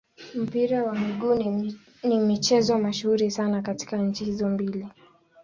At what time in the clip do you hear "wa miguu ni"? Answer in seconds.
0.83-2.19